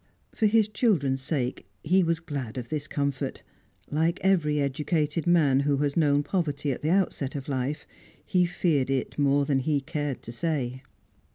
[0.33, 3.43] For his children's sake he was glad of this comfort;
[3.91, 7.85] like every educated man who has known poverty at the outset of life,
[8.25, 10.81] he feared it more than he cared to say.